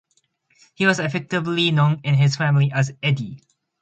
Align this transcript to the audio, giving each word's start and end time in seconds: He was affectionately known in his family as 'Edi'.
He 0.73 0.87
was 0.87 0.97
affectionately 0.97 1.69
known 1.69 2.01
in 2.03 2.15
his 2.15 2.35
family 2.35 2.71
as 2.73 2.91
'Edi'. 3.03 3.43